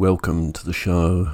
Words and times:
Welcome 0.00 0.50
to 0.50 0.64
the 0.64 0.72
show. 0.72 1.30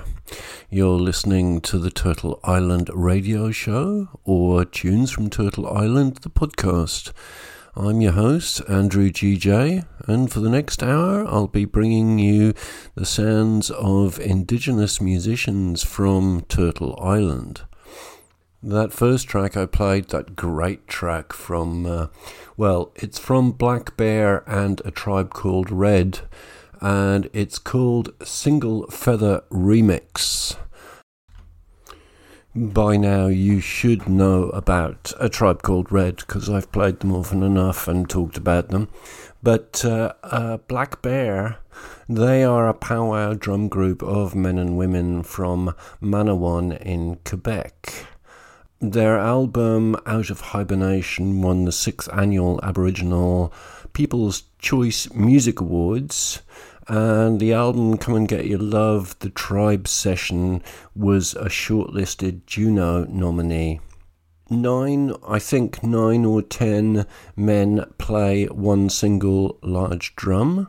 You're 0.70 0.98
listening 0.98 1.60
to 1.60 1.78
the 1.78 1.88
Turtle 1.88 2.40
Island 2.42 2.90
radio 2.92 3.52
show 3.52 4.08
or 4.24 4.64
Tunes 4.64 5.12
from 5.12 5.30
Turtle 5.30 5.68
Island, 5.68 6.16
the 6.16 6.30
podcast. 6.30 7.12
I'm 7.76 8.00
your 8.00 8.10
host, 8.10 8.60
Andrew 8.68 9.10
GJ, 9.10 9.86
and 10.08 10.32
for 10.32 10.40
the 10.40 10.50
next 10.50 10.82
hour, 10.82 11.24
I'll 11.28 11.46
be 11.46 11.64
bringing 11.64 12.18
you 12.18 12.54
the 12.96 13.06
sounds 13.06 13.70
of 13.70 14.18
indigenous 14.18 15.00
musicians 15.00 15.84
from 15.84 16.40
Turtle 16.48 16.98
Island. 17.00 17.60
That 18.64 18.92
first 18.92 19.28
track 19.28 19.56
I 19.56 19.66
played, 19.66 20.08
that 20.08 20.34
great 20.34 20.88
track 20.88 21.32
from, 21.32 21.86
uh, 21.86 22.08
well, 22.56 22.90
it's 22.96 23.20
from 23.20 23.52
Black 23.52 23.96
Bear 23.96 24.42
and 24.50 24.82
a 24.84 24.90
tribe 24.90 25.32
called 25.32 25.70
Red, 25.70 26.22
and 26.80 27.28
it's 27.32 27.58
called 27.58 28.12
Single 28.24 28.86
Feather 28.88 29.42
Remix. 29.50 30.56
By 32.54 32.96
now, 32.96 33.26
you 33.26 33.60
should 33.60 34.08
know 34.08 34.44
about 34.48 35.12
a 35.20 35.28
tribe 35.28 35.62
called 35.62 35.92
Red 35.92 36.16
because 36.16 36.48
I've 36.48 36.72
played 36.72 37.00
them 37.00 37.12
often 37.12 37.42
enough 37.42 37.86
and 37.86 38.08
talked 38.08 38.38
about 38.38 38.70
them. 38.70 38.88
But 39.42 39.84
uh, 39.84 40.14
uh, 40.22 40.56
Black 40.66 41.02
Bear, 41.02 41.58
they 42.08 42.42
are 42.42 42.66
a 42.66 42.72
powwow 42.72 43.34
drum 43.34 43.68
group 43.68 44.02
of 44.02 44.34
men 44.34 44.58
and 44.58 44.78
women 44.78 45.22
from 45.22 45.74
Manawan 46.00 46.80
in 46.80 47.16
Quebec. 47.26 48.06
Their 48.80 49.18
album 49.18 49.96
Out 50.06 50.30
of 50.30 50.40
Hibernation 50.40 51.42
won 51.42 51.66
the 51.66 51.72
sixth 51.72 52.08
annual 52.12 52.58
Aboriginal 52.62 53.52
People's 53.92 54.44
Choice 54.58 55.12
Music 55.12 55.60
Awards 55.60 56.40
and 56.88 57.40
the 57.40 57.52
album 57.52 57.96
Come 57.98 58.14
and 58.14 58.28
Get 58.28 58.46
Your 58.46 58.58
Love, 58.58 59.18
the 59.18 59.30
Tribe 59.30 59.88
Session, 59.88 60.62
was 60.94 61.34
a 61.34 61.46
shortlisted 61.46 62.46
Juno 62.46 63.04
nominee. 63.04 63.80
Nine, 64.48 65.12
I 65.26 65.40
think 65.40 65.82
nine 65.82 66.24
or 66.24 66.40
ten 66.42 67.06
men 67.34 67.84
play 67.98 68.46
one 68.46 68.88
single 68.88 69.58
large 69.62 70.14
drum 70.14 70.68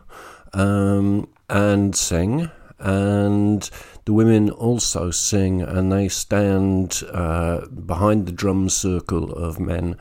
um, 0.53 1.29
and 1.47 1.95
sing, 1.95 2.49
and 2.79 3.69
the 4.05 4.13
women 4.13 4.49
also 4.49 5.11
sing 5.11 5.61
and 5.61 5.91
they 5.91 6.07
stand 6.07 7.03
uh, 7.11 7.67
behind 7.67 8.25
the 8.25 8.31
drum 8.31 8.69
circle 8.69 9.31
of 9.31 9.59
men 9.59 9.95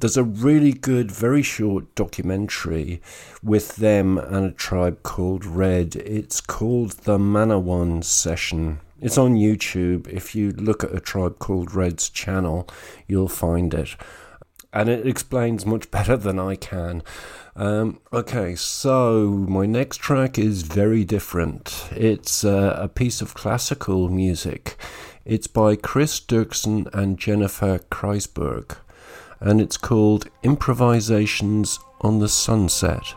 there's 0.00 0.16
a 0.16 0.22
really 0.22 0.72
good, 0.72 1.10
very 1.10 1.42
short 1.42 1.92
documentary 1.96 3.02
with 3.42 3.76
them 3.76 4.16
and 4.16 4.46
a 4.46 4.52
tribe 4.52 5.02
called 5.02 5.44
Red. 5.44 5.96
It's 5.96 6.40
called 6.40 6.92
the 6.92 7.18
Manawan 7.18 8.04
Session. 8.04 8.78
It's 9.00 9.18
on 9.18 9.34
YouTube. 9.34 10.06
If 10.08 10.34
you 10.36 10.52
look 10.52 10.84
at 10.84 10.94
a 10.94 11.00
tribe 11.00 11.40
called 11.40 11.74
Red's 11.74 12.08
channel, 12.08 12.68
you'll 13.08 13.28
find 13.28 13.74
it. 13.74 13.96
And 14.72 14.88
it 14.88 15.06
explains 15.06 15.66
much 15.66 15.90
better 15.90 16.16
than 16.16 16.38
I 16.38 16.54
can. 16.54 17.02
Um, 17.56 17.98
okay, 18.12 18.54
so 18.54 19.28
my 19.48 19.66
next 19.66 19.96
track 19.96 20.38
is 20.38 20.62
very 20.62 21.04
different. 21.04 21.88
It's 21.90 22.44
uh, 22.44 22.78
a 22.80 22.86
piece 22.86 23.20
of 23.20 23.34
classical 23.34 24.08
music. 24.08 24.76
It's 25.24 25.48
by 25.48 25.74
Cris 25.74 26.20
Derksen 26.20 26.88
and 26.94 27.18
Jennifer 27.18 27.80
Kreisberg 27.90 28.76
and 29.40 29.60
it's 29.60 29.76
called 29.76 30.28
Improvisations 30.42 31.78
on 32.00 32.18
the 32.18 32.28
Sunset. 32.28 33.14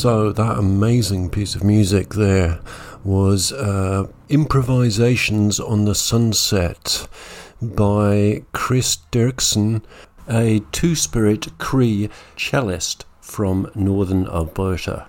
So 0.00 0.32
that 0.32 0.58
amazing 0.58 1.28
piece 1.28 1.54
of 1.54 1.62
music 1.62 2.14
there 2.14 2.60
was 3.04 3.52
uh, 3.52 4.06
Improvisations 4.30 5.60
on 5.60 5.84
the 5.84 5.94
Sunset 5.94 7.06
by 7.60 8.42
Cris 8.52 8.96
Derksen, 9.12 9.82
a 10.26 10.62
two 10.72 10.94
spirit 10.94 11.48
Cree 11.58 12.08
cellist 12.34 13.04
from 13.20 13.70
northern 13.74 14.26
Alberta, 14.26 15.06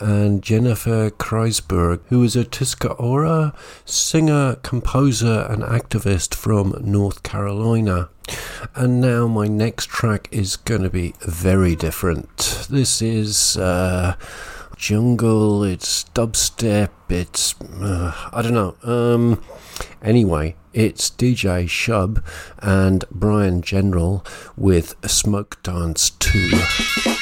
and 0.00 0.42
Jennifer 0.42 1.10
Kreisberg, 1.10 2.00
who 2.08 2.24
is 2.24 2.34
a 2.34 2.44
Tuscarora 2.44 3.54
singer, 3.84 4.56
composer, 4.64 5.46
and 5.48 5.62
activist 5.62 6.34
from 6.34 6.74
North 6.80 7.22
Carolina. 7.22 8.10
And 8.74 9.00
now 9.00 9.26
my 9.26 9.48
next 9.48 9.88
track 9.88 10.28
is 10.30 10.56
going 10.56 10.82
to 10.82 10.90
be 10.90 11.14
very 11.20 11.76
different. 11.76 12.66
This 12.70 13.02
is. 13.02 13.56
Uh, 13.56 14.16
jungle, 14.82 15.62
it's 15.62 16.04
dubstep, 16.12 16.90
it's 17.08 17.54
uh, 17.80 18.12
I 18.32 18.42
don't 18.42 18.52
know. 18.52 18.74
Um, 18.82 19.40
anyway, 20.02 20.56
it's 20.72 21.08
DJ 21.08 21.66
Shub 21.66 22.20
and 22.58 23.04
Brian 23.12 23.62
General 23.62 24.26
with 24.56 24.96
Smoke 25.08 25.62
Dance 25.62 26.10
2. 26.10 27.20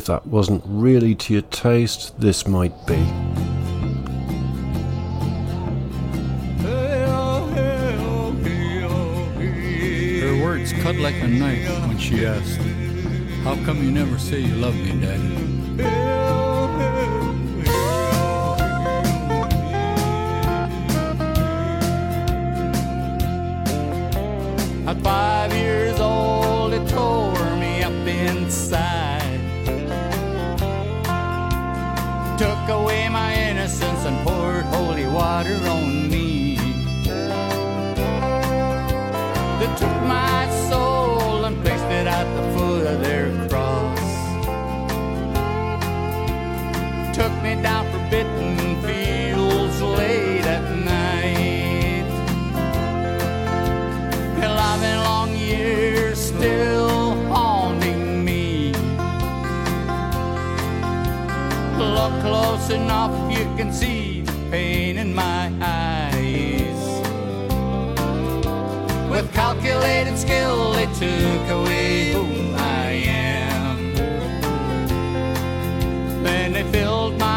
If 0.00 0.06
that 0.06 0.26
wasn't 0.26 0.62
really 0.64 1.14
to 1.14 1.34
your 1.34 1.42
taste, 1.42 2.18
this 2.18 2.46
might 2.48 2.72
be. 2.86 2.96
Her 10.24 10.42
words 10.42 10.72
cut 10.72 10.96
like 10.96 11.16
a 11.16 11.28
knife 11.28 11.68
when 11.86 11.98
she 11.98 12.24
asked, 12.24 12.62
How 13.44 13.56
come 13.66 13.84
you 13.84 13.90
never 13.90 14.18
say 14.18 14.40
you 14.40 14.54
love 14.54 14.74
me, 14.74 14.98
Daddy? 14.98 15.39
Close 62.20 62.70
enough, 62.70 63.12
you 63.30 63.44
can 63.56 63.72
see 63.72 64.22
pain 64.50 64.98
in 64.98 65.14
my 65.14 65.50
eyes. 65.60 66.82
With 69.10 69.32
calculated 69.32 70.16
skill, 70.18 70.72
they 70.72 70.86
took 70.86 71.48
away 71.58 72.12
who 72.12 72.24
I 72.56 72.86
am. 73.06 73.94
Then 76.22 76.52
they 76.52 76.64
filled 76.64 77.18
my 77.18 77.29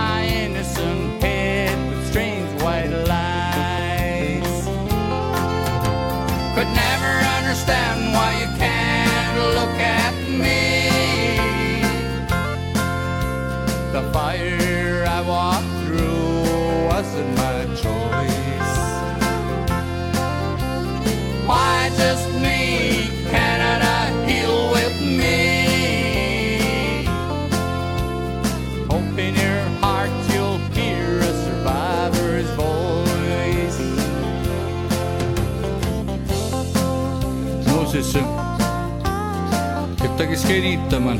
hakatagis 40.23 40.45
kenitama. 40.45 41.11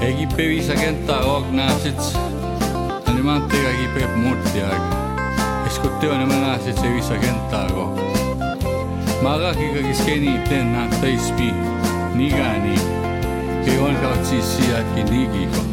Egipea 0.00 0.48
viisakymmentä 0.48 1.18
ognaasit, 1.18 2.18
animaattia 3.06 3.70
Egipea 3.70 4.16
muuttia. 4.16 4.66
Eskutti 5.66 6.08
on 6.08 6.20
emanaasit 6.20 6.76
se 6.76 6.88
viisakymmentä 6.88 7.66
ko. 7.74 7.94
Magaki 9.22 9.68
kakis 9.68 10.00
keniten 10.00 10.72
nähtäispi, 10.72 11.54
nigani. 12.14 12.80
Ei 13.66 13.78
on 13.78 13.96
kautsi 13.96 14.42
sijakin 14.42 15.06
nigiko. 15.10 15.64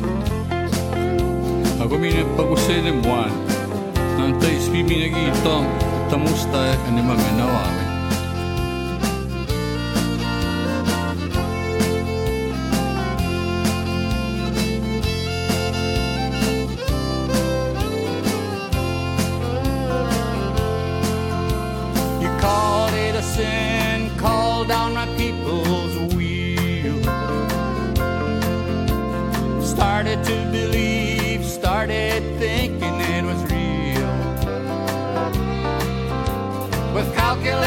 Ako 1.80 1.98
minne 1.98 2.24
pakuseen 2.24 2.96
muan, 2.96 3.32
nähtäispi 4.18 4.84
minäkin 4.84 5.44
tom, 5.44 5.66
että 6.02 6.18
musta 6.18 6.68
ehkä 6.68 6.92
nimemme 6.92 7.32
navaamme. 7.38 7.85
With 37.06 37.65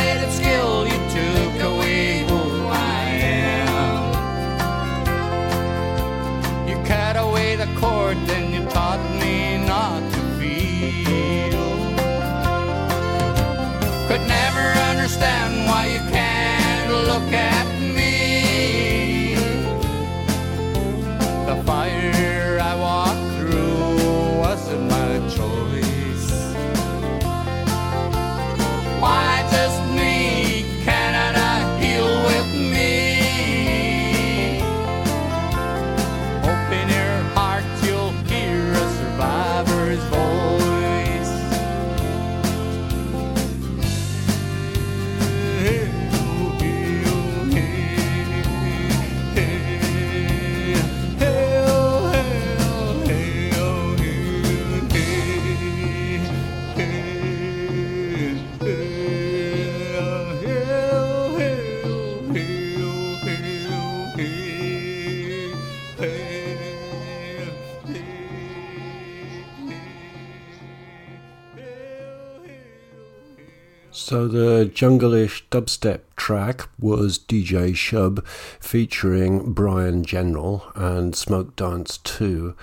the 74.29 74.71
jungle-ish 74.73 75.49
dubstep 75.51 76.01
track 76.17 76.69
was 76.79 77.19
DJ 77.19 77.73
Shub 77.73 78.25
featuring 78.61 79.53
Brian 79.53 80.05
General 80.05 80.65
and 80.75 81.17
Smoke 81.17 81.57
Dance 81.57 81.99
2. 81.99 82.55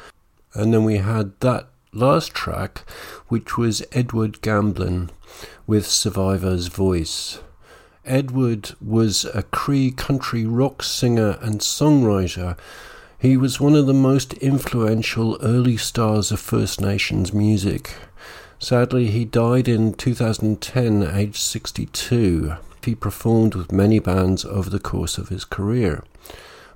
And 0.53 0.73
then 0.73 0.83
we 0.83 0.97
had 0.97 1.39
that 1.41 1.67
last 1.91 2.33
track, 2.33 2.89
which 3.27 3.57
was 3.57 3.83
Edward 3.91 4.41
Gamblin 4.41 5.09
with 5.67 5.87
Survivor's 5.87 6.67
Voice. 6.67 7.39
Edward 8.05 8.71
was 8.79 9.25
a 9.33 9.43
Cree 9.43 9.91
country 9.91 10.45
rock 10.45 10.83
singer 10.83 11.37
and 11.41 11.59
songwriter. 11.59 12.57
He 13.17 13.35
was 13.35 13.59
one 13.59 13.75
of 13.75 13.87
the 13.87 13.93
most 13.93 14.33
influential 14.35 15.37
early 15.41 15.77
stars 15.77 16.31
of 16.31 16.39
First 16.39 16.79
Nations 16.79 17.33
music. 17.33 17.95
Sadly, 18.59 19.07
he 19.07 19.25
died 19.25 19.67
in 19.67 19.93
2010, 19.93 21.03
aged 21.03 21.35
62. 21.35 22.55
He 22.83 22.95
performed 22.95 23.55
with 23.55 23.71
many 23.71 23.99
bands 23.99 24.45
over 24.45 24.69
the 24.69 24.79
course 24.79 25.17
of 25.17 25.29
his 25.29 25.43
career, 25.43 26.03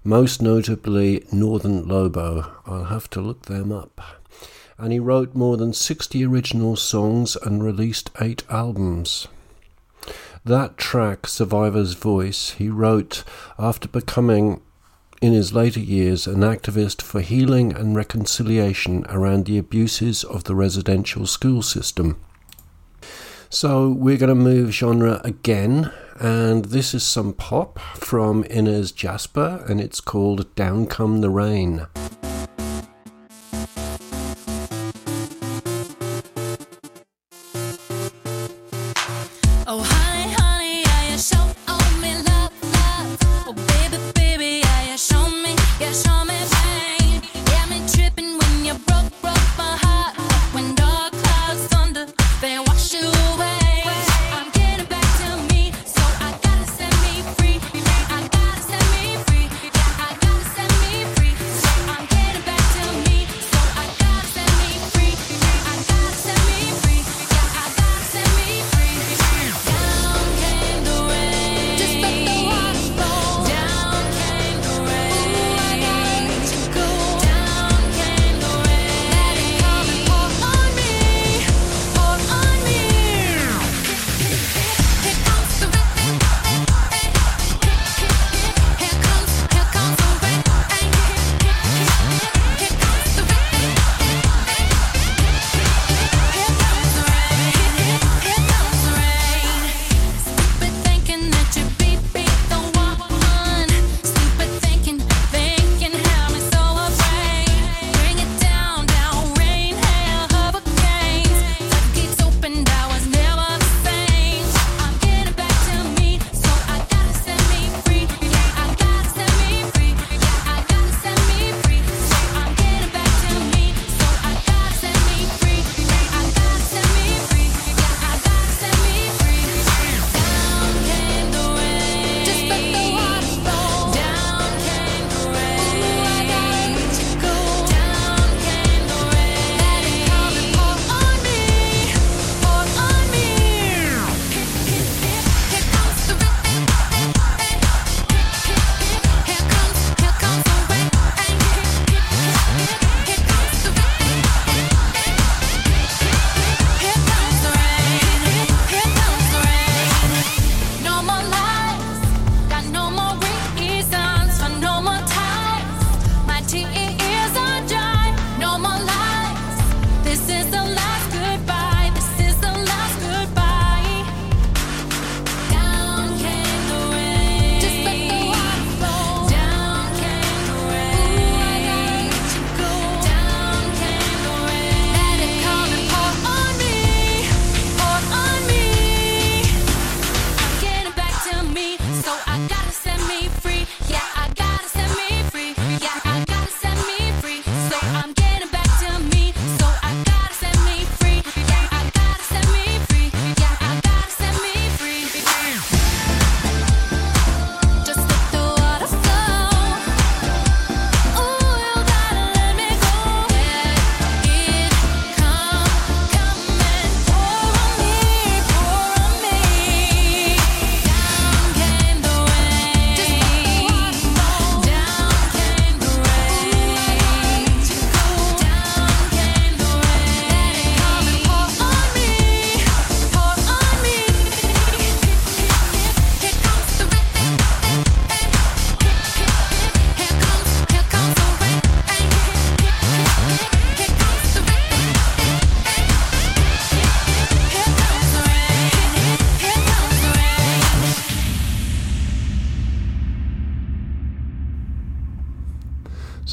most 0.04 0.42
notably 0.42 1.26
Northern 1.32 1.88
Lobo. 1.88 2.52
I'll 2.66 2.86
have 2.86 3.10
to 3.12 3.22
look 3.22 3.44
them 3.44 3.72
up. 3.72 4.02
And 4.78 4.92
he 4.92 5.00
wrote 5.00 5.36
more 5.36 5.58
than 5.58 5.74
60 5.74 6.26
original 6.26 6.76
songs 6.76 7.36
and 7.36 7.64
released 7.64 8.12
eight 8.20 8.44
albums. 8.50 9.28
That 10.46 10.78
track, 10.78 11.28
Survivor's 11.28 11.94
Voice, 11.94 12.52
he 12.52 12.70
wrote 12.70 13.24
after 13.58 13.88
becoming 13.88 14.62
in 15.22 15.34
his 15.34 15.54
later 15.54 15.80
years 15.80 16.28
an 16.28 16.42
activist 16.42 17.02
for 17.02 17.22
healing 17.22 17.74
and 17.74 17.96
reconciliation 17.96 19.06
around 19.10 19.46
the 19.46 19.58
abuses 19.58 20.24
of 20.24 20.46
the 20.46 20.56
residential 20.56 21.26
school 21.26 21.62
system. 21.62 22.20
So 23.50 23.90
we're 23.90 24.18
going 24.18 24.30
to 24.30 24.36
move 24.36 24.72
genre 24.72 25.22
again, 25.24 25.92
and 26.20 26.66
this 26.66 26.94
is 26.94 27.04
some 27.04 27.34
pop 27.34 27.80
from 27.80 28.44
Inez 28.44 28.92
Jasper, 28.92 29.66
and 29.68 29.82
it's 29.82 30.02
called 30.02 30.54
Down 30.56 30.86
Come 30.86 31.22
the 31.22 31.32
Rain. 31.32 31.88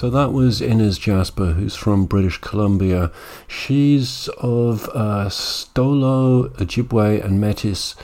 So 0.07 0.11
that 0.11 0.33
was 0.33 0.62
Inez 0.62 0.99
Jasper, 0.99 1.55
who's 1.55 1.75
from 1.75 2.07
British 2.07 2.38
Columbia. 2.38 3.11
She's 3.49 4.29
of 4.38 4.88
uh, 4.90 5.29
Stolo, 5.31 6.49
Ojibwe, 6.59 7.25
and 7.25 7.40
Metis 7.40 7.97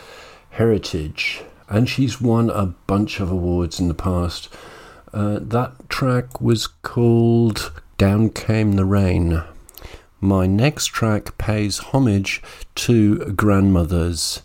heritage, 0.51 1.43
and 1.69 1.89
she's 1.89 2.21
won 2.21 2.51
a 2.51 2.67
bunch 2.67 3.21
of 3.21 3.31
awards 3.31 3.79
in 3.79 3.87
the 3.87 3.95
past. 3.95 4.49
Uh, 5.15 5.39
that 5.43 5.89
track 5.89 6.41
was 6.41 6.67
called 6.67 7.71
Down 7.99 8.31
Came 8.31 8.73
the 8.73 8.85
Rain. 8.85 9.45
My 10.21 10.45
next 10.47 10.87
track 10.87 11.39
pays 11.39 11.79
homage 11.79 12.43
to 12.75 13.27
grandmothers. 13.27 14.43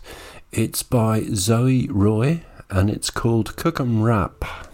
It's 0.52 0.84
by 0.84 1.22
Zoey 1.22 1.88
Roy 1.90 2.44
and 2.70 2.88
it's 2.88 3.10
called 3.10 3.56
Kokum 3.56 4.04
Rap. 4.04 4.67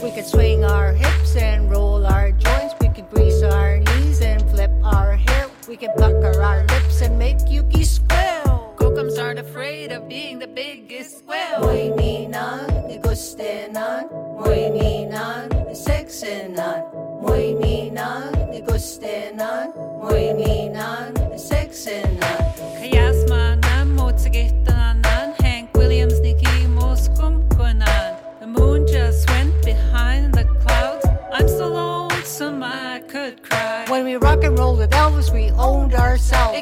We 0.00 0.10
could 0.12 0.26
swing 0.26 0.64
our 0.64 0.92
hips 0.92 1.34
and 1.34 1.68
roll 1.68 2.06
our 2.06 2.30
joints. 2.30 2.74
We 2.80 2.88
could 2.90 3.10
grease 3.10 3.42
our 3.42 3.78
knees 3.78 4.20
and 4.20 4.48
flip 4.48 4.70
our 4.84 5.16
hair. 5.16 5.50
We 5.66 5.76
could 5.76 5.90
pucker 5.96 6.40
our 6.40 6.64
lips 6.66 7.00
and 7.00 7.18
make 7.18 7.38
Yuki 7.48 7.82
squeal. 7.82 8.76
Kokums 8.76 9.18
aren't 9.20 9.40
afraid 9.40 9.90
of 9.90 10.08
being 10.08 10.38
the 10.38 10.46
biggest 10.46 11.18
squeal. 11.18 11.62
Muy 11.62 11.90
minan, 11.96 12.68
de 12.86 13.00
gustenan, 13.02 14.08
muy 14.38 14.70
de 14.70 15.74
sexenan, 15.74 16.84
muy 17.24 17.54
minan, 17.54 18.32
de 18.50 18.60
gustenan, 18.60 19.72
muy 20.02 20.34
minan, 20.34 21.14
de 21.14 21.38
sexenan. 21.38 22.38
Kayasmanan, 22.78 23.94
Mozagitanan, 23.96 25.34
Hank 25.42 25.70
Williams, 25.74 26.20
Nicky 26.20 26.66
Moskumkunan. 26.68 28.16
The 28.40 28.46
moon 28.46 28.86
just 28.86 29.28
went 29.30 29.54
behind 29.64 30.34
the 30.34 30.44
clouds. 30.62 31.06
I'm 31.32 31.48
so 31.48 31.68
lonesome 31.68 32.62
I 32.62 33.00
could 33.08 33.42
cry. 33.42 33.86
When 33.88 34.04
we 34.04 34.16
rock 34.16 34.44
and 34.44 34.58
rolled 34.58 34.78
with 34.78 34.90
Elvis, 34.90 35.32
we 35.32 35.50
owned 35.52 35.94
ourselves. 35.94 36.58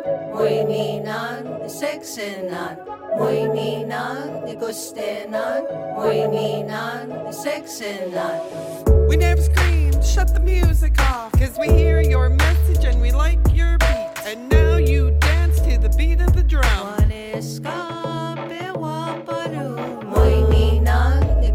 Gustenan, 0.00 0.32
muy 0.32 0.64
minan, 0.64 1.60
de 1.62 1.68
sexenan, 1.68 2.78
muy 3.18 3.48
minan, 3.48 4.44
de 4.46 4.54
gustenan, 4.54 5.64
muy 5.96 6.28
minan, 6.28 7.08
de 7.24 7.32
sexenan. 7.32 8.40
We 9.08 9.16
never 9.16 9.42
screamed, 9.42 10.04
shut 10.04 10.32
the 10.32 10.40
music 10.40 10.98
off, 11.00 11.32
cause 11.32 11.58
we 11.58 11.68
hear 11.68 12.00
your 12.00 12.28
message 12.28 12.84
and 12.84 13.00
we 13.00 13.10
like 13.10 13.40
your 13.52 13.78
beat. 13.78 14.26
And 14.26 14.48
now 14.48 14.76
you 14.76 15.10
dance 15.20 15.60
to 15.62 15.78
the 15.78 15.90
beat 15.96 16.20
of 16.20 16.34
the 16.34 16.42
drum. 16.42 16.64
One 16.98 17.10
is 17.10 17.56
scape 17.56 18.74
waparu. 18.74 20.04
Muy 20.04 20.44
minan, 20.48 21.40
de 21.40 21.50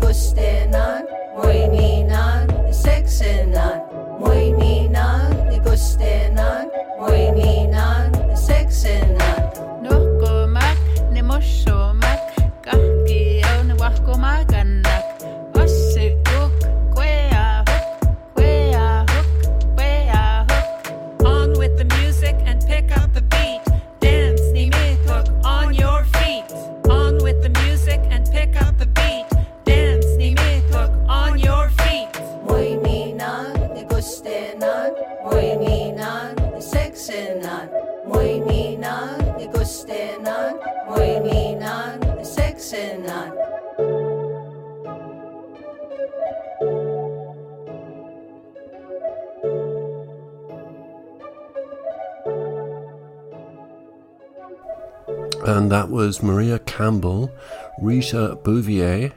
And 55.45 55.71
that 55.71 55.91
was 55.91 56.23
Maria 56.23 56.58
Campbell, 56.58 57.31
Rita 57.79 58.39
Bouvier, 58.43 59.12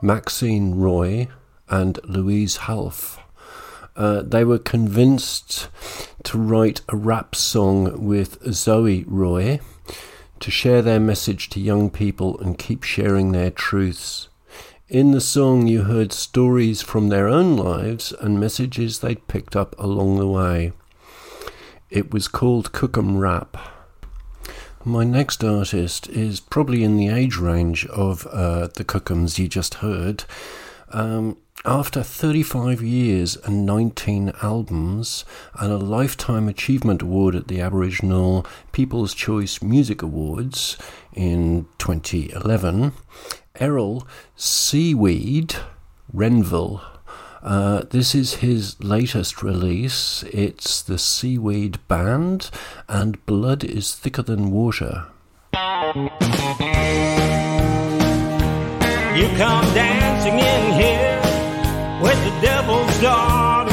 Maxine 0.00 0.74
Roy, 0.76 1.28
and 1.68 2.00
Louise 2.04 2.56
Halfe. 2.56 3.18
Uh, 3.94 4.22
they 4.22 4.42
were 4.42 4.58
convinced 4.58 5.68
to 6.24 6.38
write 6.38 6.80
a 6.88 6.96
rap 6.96 7.34
song 7.34 8.06
with 8.06 8.42
Zoey 8.44 9.04
Roy 9.06 9.60
to 10.40 10.50
share 10.50 10.80
their 10.80 11.00
message 11.00 11.50
to 11.50 11.60
young 11.60 11.90
people 11.90 12.40
and 12.40 12.56
keep 12.56 12.82
sharing 12.82 13.32
their 13.32 13.50
truths. 13.50 14.28
In 14.88 15.10
the 15.10 15.20
song, 15.20 15.66
you 15.66 15.82
heard 15.82 16.10
stories 16.10 16.80
from 16.80 17.10
their 17.10 17.28
own 17.28 17.58
lives 17.58 18.12
and 18.12 18.40
messages 18.40 19.00
they'd 19.00 19.28
picked 19.28 19.54
up 19.54 19.78
along 19.78 20.16
the 20.16 20.26
way. 20.26 20.72
It 21.90 22.14
was 22.14 22.28
called 22.28 22.72
Kokum 22.72 23.18
Rap. 23.20 23.75
My 24.88 25.02
next 25.02 25.42
artist 25.42 26.08
is 26.10 26.38
probably 26.38 26.84
in 26.84 26.96
the 26.96 27.08
age 27.08 27.38
range 27.38 27.86
of 27.86 28.24
uh, 28.28 28.68
the 28.68 28.84
Kokums 28.84 29.36
you 29.36 29.48
just 29.48 29.74
heard. 29.74 30.22
Um, 30.90 31.38
after 31.64 32.04
35 32.04 32.82
years 32.82 33.34
and 33.38 33.66
19 33.66 34.30
albums 34.42 35.24
and 35.58 35.72
a 35.72 35.76
Lifetime 35.76 36.48
Achievement 36.48 37.02
Award 37.02 37.34
at 37.34 37.48
the 37.48 37.60
Aboriginal 37.60 38.46
People's 38.70 39.12
Choice 39.12 39.60
Music 39.60 40.02
Awards 40.02 40.78
in 41.12 41.66
2011, 41.78 42.92
Errol 43.58 44.06
C-Weed 44.36 45.56
Ranville. 46.14 46.95
Uh, 47.46 47.84
this 47.90 48.12
is 48.12 48.34
his 48.34 48.82
latest 48.82 49.40
release. 49.40 50.24
It's 50.32 50.82
the 50.82 50.98
C-Weed 50.98 51.78
Band, 51.86 52.50
and 52.88 53.24
Blood 53.24 53.62
is 53.62 53.94
Thicker 53.94 54.22
Than 54.22 54.50
Water. 54.50 55.06
You 55.54 55.60
come 59.38 59.64
dancing 59.74 60.40
in 60.40 60.72
here 60.74 61.22
with 62.02 62.18
the 62.24 62.32
devil's 62.42 63.00
daughter, 63.00 63.70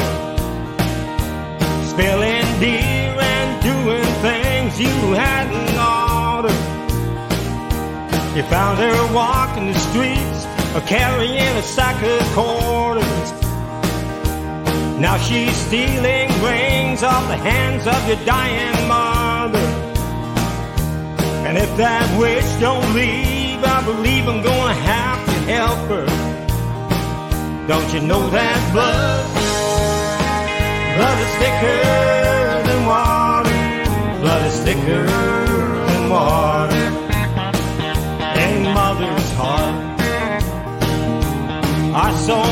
spilling 1.88 2.46
beer 2.60 3.18
and 3.18 3.60
doing 3.60 4.04
things 4.22 4.78
you 4.80 5.14
hadn't 5.14 5.76
ordered. 5.76 6.54
You 8.36 8.44
found 8.44 8.78
her 8.78 9.12
walking 9.12 9.72
the 9.72 9.78
streets 9.80 10.46
carrying 10.86 11.38
a 11.38 11.62
sack 11.62 12.00
of 12.02 12.22
quarters. 12.34 13.13
Now 15.04 15.18
she's 15.18 15.54
stealing 15.54 16.30
rings 16.42 17.02
off 17.02 17.28
the 17.28 17.36
hands 17.36 17.86
of 17.86 18.08
your 18.08 18.16
dying 18.24 18.88
mother. 18.88 19.58
And 21.46 21.58
if 21.58 21.76
that 21.76 22.06
witch 22.18 22.48
don't 22.58 22.94
leave, 22.94 23.62
I 23.62 23.84
believe 23.84 24.26
I'm 24.26 24.40
gonna 24.40 24.72
have 24.72 25.20
to 25.26 25.32
help 25.52 25.78
her. 25.92 26.06
Don't 27.68 27.92
you 27.92 28.00
know 28.00 28.30
that 28.30 28.60
blood? 28.72 29.24
Blood 30.96 31.18
is 31.26 31.32
thicker 31.42 31.82
than 32.66 32.80
water. 32.86 34.20
Blood 34.22 34.42
is 34.46 34.58
thicker 34.66 35.04
than 35.04 36.08
water. 36.08 36.84
In 38.40 38.72
mother's 38.72 39.30
heart 39.32 39.84
are 41.94 42.16
so 42.16 42.42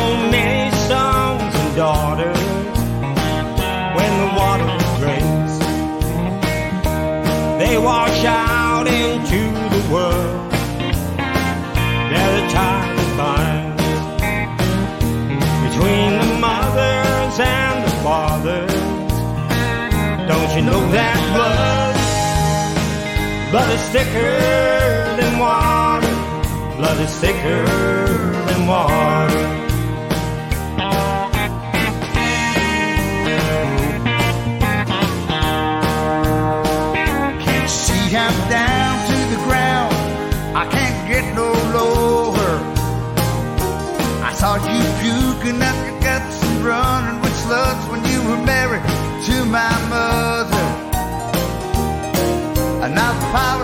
know 20.64 20.80
that 20.92 21.18
blood? 21.34 21.94
Blood 23.50 23.70
is 23.70 23.84
thicker 23.94 24.32
than 25.20 25.38
water. 25.38 26.14
Blood 26.76 26.98
is 27.00 27.14
thicker 27.18 27.64
than 28.48 28.66
water. 28.66 29.44
Can't 37.44 37.70
see 37.70 38.16
I'm 38.16 38.36
down 38.48 38.94
to 39.10 39.18
the 39.34 39.40
ground. 39.46 39.94
I 40.56 40.64
can't 40.70 41.08
get 41.08 41.34
no 41.34 41.52
lower. 41.78 42.52
I 44.28 44.32
saw 44.32 44.54
you 44.56 44.82
puking 45.02 45.60
up 45.60 45.76
your 45.86 46.00
guts 46.00 46.42
and 46.46 46.64
running 46.64 47.20
with 47.20 47.36
slugs 47.44 47.84
when 47.90 48.02
you 48.10 48.18
were 48.28 48.42
married 48.44 48.82
to 49.26 49.44
my 49.44 49.74
And 53.34 53.61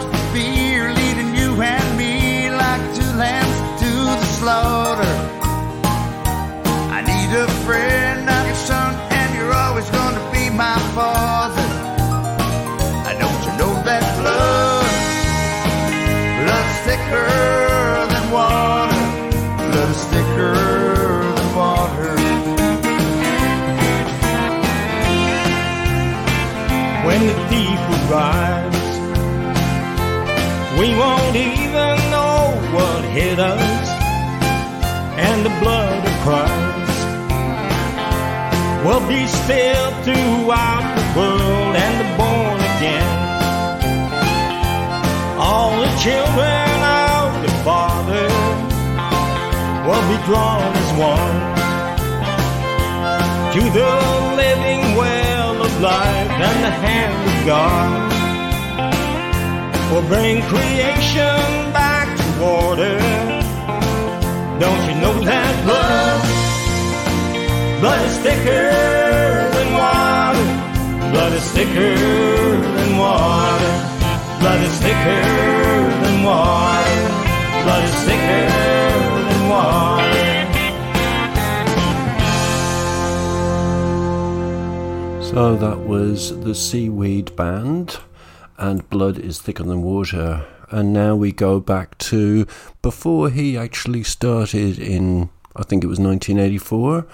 will 38.89 39.07
be 39.07 39.27
spilled 39.27 39.95
throughout 40.03 40.85
the 40.97 41.05
world 41.21 41.77
and 41.85 41.95
the 42.01 42.09
born 42.17 42.59
again. 42.73 43.11
All 45.39 45.73
the 45.85 45.93
children 46.01 46.73
of 47.13 47.27
the 47.45 47.53
Father 47.69 48.29
will 49.87 50.05
be 50.13 50.19
drawn 50.25 50.73
as 50.83 50.91
one 51.13 51.39
to 53.55 53.63
the 53.79 53.93
living 54.43 54.83
well 54.97 55.63
of 55.67 55.73
life 55.83 56.31
and 56.49 56.59
the 56.65 56.75
hand 56.87 57.19
of 57.31 57.37
God 57.45 57.91
will 59.93 60.07
bring 60.09 60.41
creation 60.45 61.73
back 61.77 62.09
to 62.17 62.27
order. 62.43 62.99
Don't 64.59 64.83
you 64.89 64.95
know 65.03 65.15
that 65.25 65.65
blood? 65.67 66.28
Blood 67.81 68.05
is 68.07 68.19
thicker 68.19 68.71
than 69.55 69.73
water. 69.73 70.47
Blood 71.13 71.33
is 71.33 71.49
thicker 71.53 71.95
than 71.95 72.99
water. 72.99 73.75
Blood 74.41 74.61
is 74.63 74.79
thicker 74.81 75.23
than 76.03 76.25
water. 76.25 77.09
Blood 77.63 77.85
is 77.85 77.95
thicker 78.03 78.47
than 79.31 79.49
water. 79.49 80.09
So 85.23 85.55
that 85.55 85.79
was 85.87 86.37
the 86.41 86.57
C-Weed 86.57 87.37
Band 87.37 88.01
and 88.57 88.91
Blood 88.91 89.19
is 89.19 89.41
Thicker 89.41 89.63
Than 89.63 89.83
Water. 89.83 90.45
And 90.71 90.93
now 90.93 91.15
we 91.15 91.31
go 91.31 91.61
back 91.61 91.97
to 91.99 92.45
before 92.83 93.31
he 93.31 93.57
actually 93.57 94.03
started 94.03 94.81
in, 94.81 95.31
I 95.55 95.63
think 95.63 95.85
it 95.85 95.87
was 95.87 96.01
1984. 96.01 97.07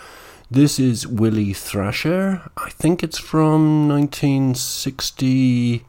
This 0.50 0.78
is 0.78 1.06
Willie 1.06 1.54
Thrasher. 1.54 2.50
I 2.58 2.68
think 2.68 3.02
it's 3.02 3.18
from 3.18 3.88
1960. 3.88 5.86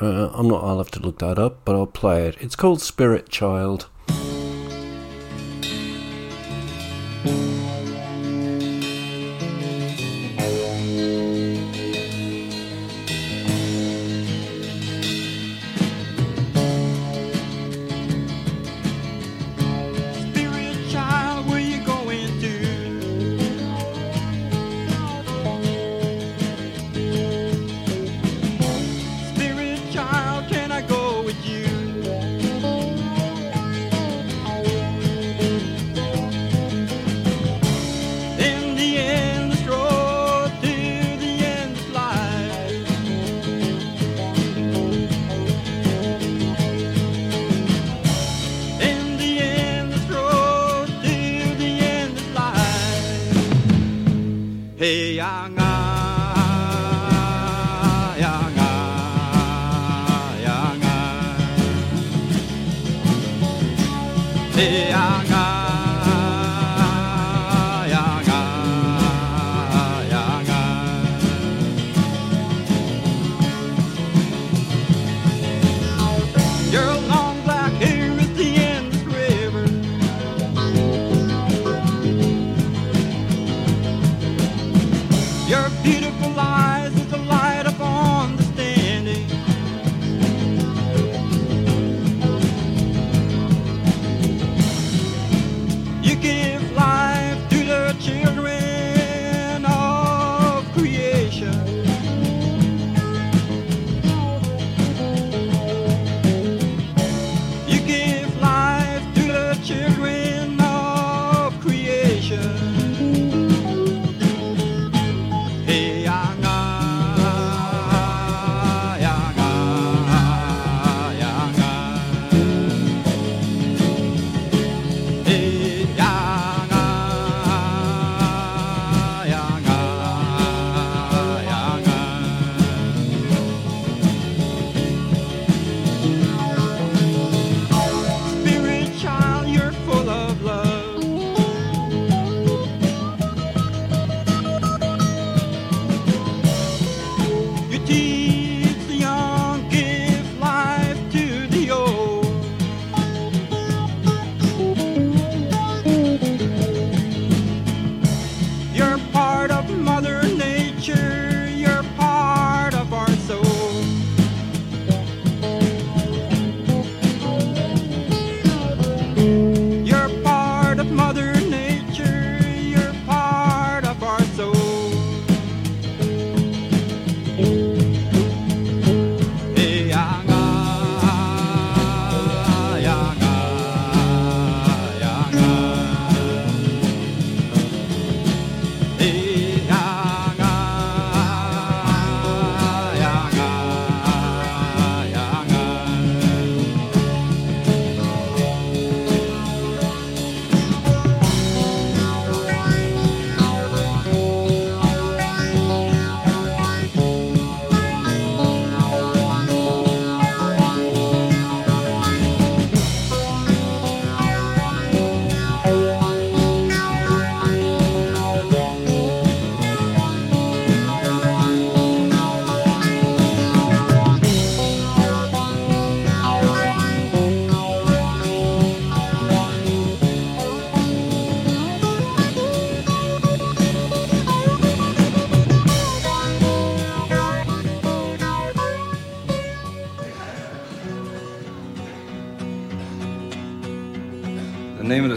Uh, 0.00 0.30
I'm 0.32 0.46
not, 0.46 0.62
I'll 0.62 0.78
have 0.78 0.92
to 0.92 1.00
look 1.00 1.18
that 1.18 1.36
up, 1.36 1.64
but 1.64 1.74
I'll 1.74 1.86
play 1.86 2.28
it. 2.28 2.36
It's 2.40 2.54
called 2.54 2.80
Spirit 2.80 3.28
Child. 3.28 3.88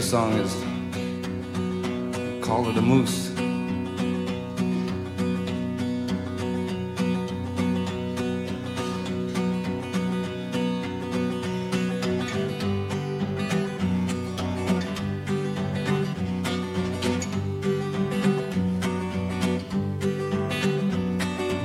Song 0.06 0.34
is 0.34 0.54
Call 2.40 2.68
of 2.68 2.76
the 2.76 2.80
Moose. 2.80 3.32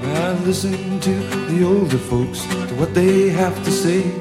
I 0.03 0.33
listen 0.45 0.99
to 1.01 1.13
the 1.51 1.63
older 1.63 1.97
folks, 1.99 2.47
to 2.47 2.73
what 2.79 2.95
they 2.95 3.29
have 3.29 3.63
to 3.63 3.71
say. 3.71 4.20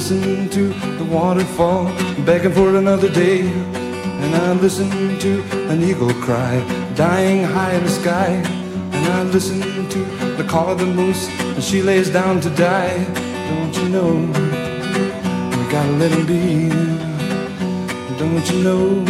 Listen 0.00 0.48
to 0.48 0.68
the 0.96 1.04
waterfall, 1.04 1.84
begging 2.24 2.52
for 2.52 2.76
another 2.76 3.10
day. 3.10 3.42
And 3.42 4.34
I 4.34 4.52
listen 4.52 4.88
to 5.18 5.42
an 5.68 5.82
eagle 5.82 6.14
cry, 6.24 6.58
dying 6.94 7.44
high 7.44 7.74
in 7.74 7.84
the 7.84 7.90
sky. 7.90 8.28
And 8.94 9.06
I 9.06 9.22
listen 9.24 9.60
to 9.90 9.98
the 10.38 10.44
call 10.48 10.68
of 10.68 10.78
the 10.78 10.86
moose, 10.86 11.28
and 11.28 11.62
she 11.62 11.82
lays 11.82 12.08
down 12.08 12.40
to 12.40 12.48
die. 12.48 13.04
Don't 13.50 13.74
you 13.76 13.88
know? 13.90 14.12
We 15.58 15.70
gotta 15.70 15.92
let 16.00 16.12
him 16.12 16.26
be. 16.26 16.70
Don't 18.18 18.50
you 18.50 18.64
know? 18.64 19.04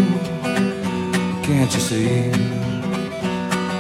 Can't 1.45 1.73
you 1.73 1.81
see? 1.81 2.09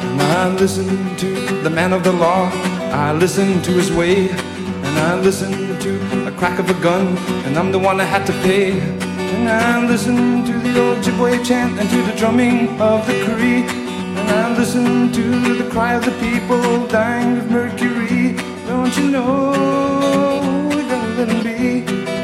And 0.07 0.23
I 0.23 0.49
listen 0.61 1.17
to 1.17 1.27
the 1.65 1.71
man 1.71 1.93
of 1.93 2.05
the 2.05 2.13
law. 2.13 2.49
I 2.93 3.13
listen 3.15 3.61
to 3.63 3.73
his 3.73 3.91
way. 3.91 4.29
And 4.29 4.99
I 4.99 5.17
listen 5.21 5.77
to 5.81 6.20
crack 6.41 6.59
of 6.59 6.71
a 6.71 6.83
gun. 6.83 7.19
And 7.45 7.59
I'm 7.59 7.71
the 7.71 7.79
one 7.79 7.99
that 7.99 8.07
had 8.07 8.25
to 8.25 8.33
pay. 8.49 8.73
And 9.35 9.47
I 9.47 9.87
listen 9.87 10.43
to 10.47 10.53
the 10.65 10.73
old 10.83 10.97
Ojibwe 10.97 11.45
chant 11.45 11.79
and 11.79 11.87
to 11.91 12.01
the 12.11 12.17
drumming 12.17 12.81
of 12.81 13.07
the 13.07 13.13
Cree. 13.25 13.63
And 14.19 14.31
I 14.31 14.57
listen 14.57 15.13
to 15.13 15.25
the 15.61 15.69
cry 15.71 15.93
of 15.93 16.03
the 16.07 16.17
people 16.27 16.87
dying 16.87 17.37
of 17.37 17.51
mercury. 17.51 18.37
Don't 18.67 18.97
you 18.97 19.11
know 19.11 19.51
we 20.75 20.81
gotta 20.89 21.11
let 21.19 21.29
him 21.29 21.43
be? 21.45 22.20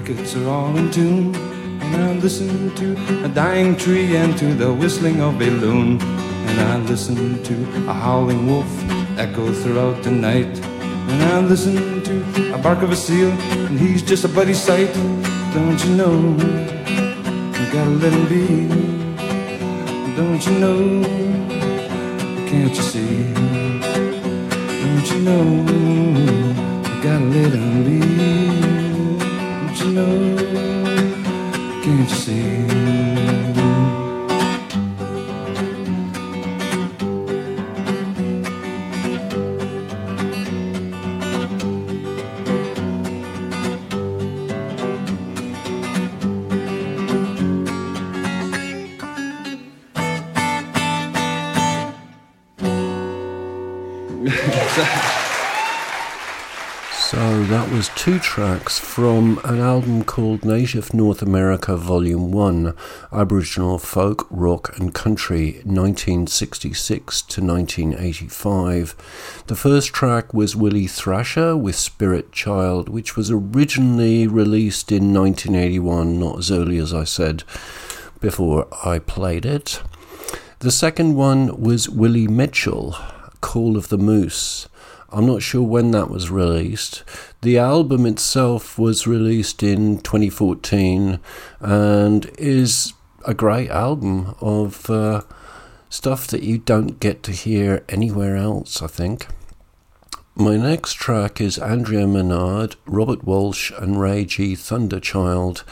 Crickets 0.00 0.36
are 0.36 0.46
all 0.50 0.76
in 0.76 0.90
tune. 0.90 1.34
And 1.34 1.96
I 1.96 2.12
listen 2.12 2.74
to 2.74 3.24
a 3.24 3.28
dying 3.28 3.74
tree 3.76 4.14
and 4.14 4.36
to 4.36 4.52
the 4.52 4.70
whistling 4.70 5.22
of 5.22 5.40
a 5.40 5.48
loon. 5.48 5.98
And 6.48 6.60
I 6.60 6.76
listen 6.80 7.42
to 7.44 7.54
a 7.88 7.94
howling 7.94 8.46
wolf 8.46 8.70
echo 9.16 9.50
throughout 9.52 10.02
the 10.02 10.10
night. 10.10 10.52
And 11.10 11.22
I 11.22 11.40
listen 11.40 12.02
to 12.02 12.54
a 12.54 12.58
bark 12.58 12.82
of 12.82 12.92
a 12.92 12.96
seal, 12.96 13.30
and 13.68 13.80
he's 13.80 14.02
just 14.02 14.24
a 14.24 14.28
bloody 14.28 14.52
sight. 14.52 14.92
Don't 15.54 15.82
you 15.84 15.92
know? 16.00 16.16
You 17.56 17.64
gotta 17.72 17.96
let 18.02 18.12
him 18.12 18.26
be. 18.28 18.46
Don't 20.14 20.42
you 20.46 20.54
know? 20.64 20.78
Can't 22.50 22.74
you 22.78 22.84
see? 22.92 23.32
Don't 24.82 25.06
you 25.12 25.20
know? 25.28 25.44
You 26.86 27.02
gotta 27.02 27.24
let 27.24 27.52
him 27.54 27.84
be. 27.84 28.05
Know? 29.96 30.35
Tracks 58.36 58.78
from 58.78 59.40
an 59.44 59.60
album 59.60 60.04
called 60.04 60.44
Native 60.44 60.92
North 60.92 61.22
America 61.22 61.74
Volume 61.74 62.32
1 62.32 62.76
Aboriginal 63.10 63.78
Folk, 63.78 64.26
Rock 64.28 64.76
and 64.76 64.92
Country 64.92 65.62
1966 65.64 67.22
to 67.22 67.40
1985. 67.40 68.94
The 69.46 69.56
first 69.56 69.94
track 69.94 70.34
was 70.34 70.54
Willie 70.54 70.86
Thrasher 70.86 71.56
with 71.56 71.76
Spirit 71.76 72.30
Child, 72.30 72.90
which 72.90 73.16
was 73.16 73.30
originally 73.30 74.26
released 74.26 74.92
in 74.92 75.14
1981, 75.14 76.20
not 76.20 76.40
as 76.40 76.50
early 76.50 76.76
as 76.76 76.92
I 76.92 77.04
said 77.04 77.42
before 78.20 78.68
I 78.84 78.98
played 78.98 79.46
it. 79.46 79.80
The 80.58 80.70
second 80.70 81.14
one 81.14 81.58
was 81.58 81.88
Willy 81.88 82.28
Mitchell, 82.28 82.96
Call 83.40 83.78
of 83.78 83.88
the 83.88 83.96
Moose. 83.96 84.68
I'm 85.10 85.26
not 85.26 85.42
sure 85.42 85.62
when 85.62 85.92
that 85.92 86.10
was 86.10 86.30
released. 86.30 87.04
The 87.42 87.58
album 87.58 88.06
itself 88.06 88.78
was 88.78 89.06
released 89.06 89.62
in 89.62 89.98
2014 90.00 91.20
and 91.60 92.30
is 92.38 92.92
a 93.24 93.34
great 93.34 93.70
album 93.70 94.34
of 94.40 94.90
uh, 94.90 95.22
stuff 95.88 96.26
that 96.28 96.42
you 96.42 96.58
don't 96.58 96.98
get 97.00 97.22
to 97.24 97.32
hear 97.32 97.84
anywhere 97.88 98.36
else, 98.36 98.82
I 98.82 98.88
think. 98.88 99.26
My 100.34 100.56
next 100.56 100.94
track 100.94 101.40
is 101.40 101.56
Andrea 101.56 102.06
Menard, 102.06 102.76
Robert 102.84 103.24
Walsh, 103.24 103.72
and 103.78 103.98
Ray 103.98 104.24
G. 104.26 104.54
Thunderchild. 104.54 105.64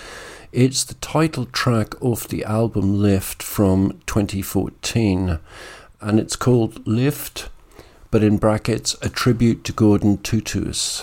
It's 0.53 0.85
the 0.85 0.95
title 0.95 1.47
track 1.47 2.01
off 2.01 2.28
the 2.28 2.45
album 2.45 2.99
Lift 3.03 3.43
from 3.43 4.01
2014, 4.07 5.39
and 6.01 6.20
it's 6.20 6.37
called 6.37 6.87
Lift 6.87 7.51
but 8.15 8.23
in 8.23 8.37
brackets, 8.39 8.95
a 9.03 9.09
tribute 9.09 9.65
to 9.65 9.73
Gordon 9.73 10.19
Tootoosis. 10.19 11.03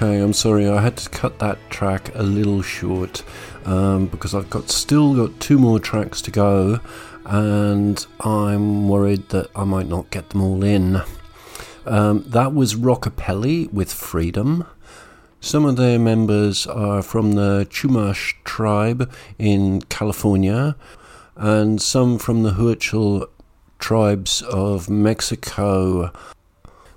Okay, 0.01 0.21
I'm 0.21 0.33
sorry. 0.33 0.69
I 0.69 0.81
had 0.81 0.97
to 0.99 1.11
cut 1.11 1.41
that 1.41 1.59
track 1.71 2.15
a 2.15 2.23
little 2.23 2.63
short 2.63 3.25
um, 3.65 4.07
because 4.07 4.33
I've 4.33 4.49
got 4.49 4.71
still 4.71 5.17
got 5.17 5.41
two 5.41 5.59
more 5.59 5.81
tracks 5.81 6.23
to 6.23 6.31
go, 6.31 6.79
and 7.25 8.07
I'm 8.21 8.89
worried 8.89 9.31
that 9.31 9.51
I 9.57 9.65
might 9.65 9.89
not 9.89 10.13
get 10.13 10.31
them 10.31 10.41
all 10.41 10.63
in. 10.63 11.03
Um, 11.85 12.23
that 12.29 12.55
was 12.55 12.77
Rockapelli 12.77 13.73
with 13.73 13.93
Freedom. 13.93 14.69
Some 15.41 15.65
of 15.65 15.75
their 15.75 15.99
members 15.99 16.65
are 16.69 17.03
from 17.03 17.33
the 17.33 17.67
Chumash 17.69 18.35
tribe 18.45 19.11
in 19.37 19.83
California, 19.83 20.77
and 21.35 21.83
some 21.83 22.19
from 22.19 22.45
the 22.45 22.53
Huichol 22.53 23.27
tribes 23.81 24.43
of 24.43 24.89
Mexico. 24.89 26.13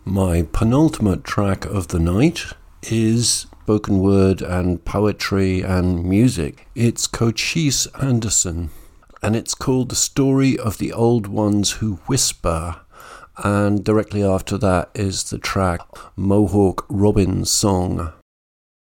My 0.06 0.44
penultimate 0.44 1.24
track 1.24 1.66
of 1.66 1.88
the 1.88 2.00
night 2.00 2.44
is 2.84 3.48
spoken 3.64 4.00
word 4.00 4.42
and 4.42 4.84
poetry 4.84 5.62
and 5.62 6.04
music. 6.04 6.68
It's 6.76 7.08
Cochise 7.08 7.88
Anderson, 8.02 8.70
and 9.22 9.36
it's 9.36 9.54
called 9.54 9.90
The 9.90 9.96
Story 9.96 10.58
of 10.58 10.78
the 10.78 10.92
Old 10.92 11.28
Ones 11.28 11.74
Who 11.74 11.96
Whisper. 12.08 12.82
And 13.38 13.84
directly 13.84 14.24
after 14.24 14.58
that 14.58 14.90
is 14.94 15.30
the 15.30 15.38
track 15.38 15.82
Mohawk 16.16 16.86
Robin's 16.90 17.50
Song. 17.50 18.00
I'm 18.00 18.12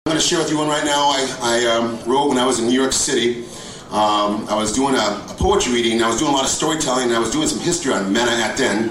going 0.05 0.17
to 0.17 0.21
share 0.21 0.39
with 0.39 0.49
you 0.49 0.57
one 0.57 0.67
right 0.67 0.83
now. 0.83 1.09
I, 1.09 1.37
I 1.41 1.77
um, 1.77 1.99
wrote 2.09 2.29
when 2.29 2.37
I 2.37 2.45
was 2.45 2.59
in 2.59 2.65
New 2.65 2.79
York 2.79 2.93
City. 2.93 3.43
Um, 3.91 4.47
I 4.49 4.55
was 4.55 4.73
doing 4.73 4.95
a, 4.95 4.97
a 4.97 5.35
poetry 5.37 5.73
reading. 5.73 5.93
and 5.93 6.03
I 6.03 6.07
was 6.07 6.17
doing 6.19 6.31
a 6.31 6.35
lot 6.35 6.43
of 6.43 6.49
storytelling, 6.49 7.07
and 7.07 7.15
I 7.15 7.19
was 7.19 7.31
doing 7.31 7.47
some 7.47 7.59
history 7.59 7.93
on 7.93 8.11
Manhattan, 8.11 8.89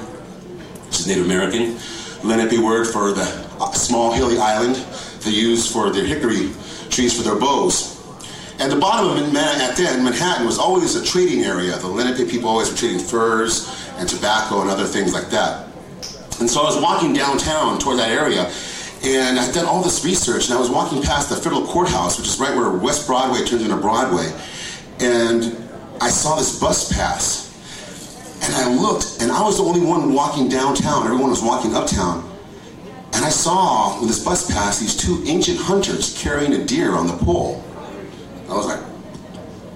which 0.87 1.01
is 1.01 1.07
Native 1.09 1.25
American, 1.25 1.77
Lenape 2.23 2.59
word 2.59 2.87
for 2.87 3.13
the 3.13 3.73
small 3.73 4.13
hilly 4.13 4.39
island 4.39 4.77
they 5.23 5.31
used 5.31 5.73
for 5.73 5.91
their 5.91 6.05
hickory 6.05 6.51
trees 6.91 7.17
for 7.17 7.23
their 7.23 7.39
bows. 7.39 7.99
And 8.59 8.71
the 8.71 8.77
bottom 8.77 9.17
of 9.17 9.33
Manhattan 9.33 10.45
was 10.45 10.59
always 10.59 10.95
a 10.95 11.05
trading 11.05 11.45
area. 11.45 11.77
The 11.79 11.87
Lenape 11.87 12.29
people 12.29 12.49
always 12.49 12.71
were 12.71 12.77
trading 12.77 12.99
furs 12.99 13.69
and 13.97 14.09
tobacco 14.09 14.61
and 14.61 14.71
other 14.71 14.85
things 14.85 15.15
like 15.15 15.31
that. 15.31 15.69
And 16.41 16.49
so 16.49 16.61
I 16.61 16.65
was 16.65 16.81
walking 16.81 17.13
downtown 17.13 17.79
toward 17.79 17.99
that 17.99 18.11
area, 18.11 18.51
and 19.05 19.39
I'd 19.39 19.53
done 19.55 19.67
all 19.67 19.83
this 19.83 20.05
research, 20.05 20.47
and 20.49 20.55
I 20.57 20.61
was 20.61 20.71
walking 20.71 21.03
past 21.03 21.29
the 21.29 21.37
federal 21.37 21.67
courthouse, 21.67 22.19
which 22.19 22.29
is 22.29 22.39
right 22.39 22.55
where 22.55 22.71
West 22.71 23.07
Broadway 23.07 23.45
turns 23.45 23.63
into 23.63 23.77
Broadway, 23.77 24.31
and 25.01 25.57
I 26.01 26.09
saw 26.09 26.37
this 26.37 26.59
bus 26.59 26.93
pass. 26.93 27.50
And 28.43 28.55
I 28.55 28.75
looked, 28.75 29.21
and 29.21 29.31
I 29.31 29.43
was 29.43 29.59
the 29.59 29.65
only 29.65 29.81
one 29.81 30.13
walking 30.15 30.49
downtown. 30.49 31.05
Everyone 31.05 31.31
was 31.31 31.43
walking 31.43 31.75
uptown. 31.75 32.27
And 33.13 33.25
I 33.25 33.29
saw, 33.29 33.99
when 33.99 34.09
this 34.09 34.25
bus 34.25 34.51
passed, 34.51 34.81
these 34.81 34.97
two 34.97 35.23
ancient 35.27 35.59
hunters 35.59 36.21
carrying 36.21 36.55
a 36.55 36.65
deer 36.65 36.95
on 36.95 37.07
the 37.07 37.17
pole. 37.17 37.63
I 38.49 38.55
was 38.55 38.67
like, 38.67 38.81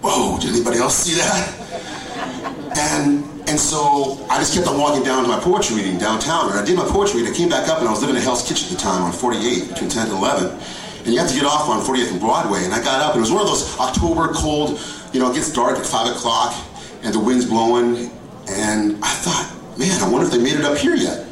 whoa, 0.02 0.38
did 0.40 0.50
anybody 0.50 0.78
else 0.78 0.96
see 0.96 1.14
that? 1.16 2.76
And 2.76 3.34
and 3.46 3.60
so 3.60 4.24
I 4.30 4.38
just 4.38 4.54
kept 4.54 4.66
on 4.66 4.80
walking 4.80 5.04
down 5.04 5.22
to 5.22 5.28
my 5.28 5.38
poetry 5.38 5.76
reading 5.76 5.98
downtown. 5.98 6.50
And 6.50 6.58
I 6.58 6.64
did 6.64 6.76
my 6.76 6.86
poetry 6.86 7.20
reading. 7.20 7.34
I 7.34 7.36
came 7.36 7.48
back 7.48 7.68
up 7.68 7.78
and 7.78 7.88
I 7.88 7.90
was 7.90 8.00
living 8.00 8.16
in 8.16 8.22
Hell's 8.22 8.46
Kitchen 8.46 8.72
at 8.72 8.78
the 8.78 8.82
time 8.82 9.02
on 9.02 9.12
48, 9.12 9.68
between 9.68 9.90
10 9.90 10.08
and 10.08 10.16
11. 10.16 10.58
And 11.04 11.12
you 11.12 11.18
have 11.18 11.28
to 11.28 11.34
get 11.34 11.44
off 11.44 11.68
on 11.68 11.84
48th 11.84 12.12
and 12.12 12.20
Broadway. 12.20 12.64
And 12.64 12.72
I 12.72 12.82
got 12.82 13.00
up 13.02 13.12
and 13.12 13.18
it 13.18 13.20
was 13.20 13.30
one 13.30 13.42
of 13.42 13.48
those 13.48 13.78
October 13.78 14.32
cold, 14.32 14.80
you 15.12 15.20
know, 15.20 15.30
it 15.30 15.34
gets 15.34 15.52
dark 15.52 15.76
at 15.76 15.84
5 15.84 16.16
o'clock 16.16 16.54
and 17.02 17.12
the 17.12 17.20
wind's 17.20 17.44
blowing. 17.44 18.10
And 18.48 18.96
I 19.02 19.08
thought, 19.08 19.78
man, 19.78 20.00
I 20.02 20.10
wonder 20.10 20.26
if 20.26 20.32
they 20.32 20.42
made 20.42 20.58
it 20.58 20.64
up 20.64 20.76
here 20.76 20.94
yet. 20.94 21.26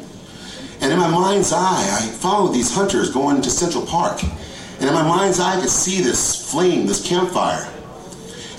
And 0.81 0.91
in 0.91 0.99
my 0.99 1.09
mind's 1.09 1.53
eye, 1.53 1.99
I 1.99 2.01
followed 2.01 2.53
these 2.53 2.73
hunters 2.73 3.11
going 3.11 3.41
to 3.41 3.49
Central 3.49 3.85
Park. 3.85 4.21
And 4.79 4.83
in 4.83 4.93
my 4.93 5.03
mind's 5.03 5.39
eye, 5.39 5.57
I 5.57 5.61
could 5.61 5.69
see 5.69 6.01
this 6.01 6.51
flame, 6.51 6.85
this 6.85 7.07
campfire. 7.07 7.71